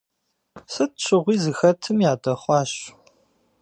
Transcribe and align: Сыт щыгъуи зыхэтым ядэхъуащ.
Сыт 0.71 0.91
щыгъуи 1.03 1.35
зыхэтым 1.43 1.97
ядэхъуащ. 2.11 2.71